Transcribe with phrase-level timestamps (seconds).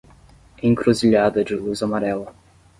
[0.63, 2.27] Encruzilhada de luz amarela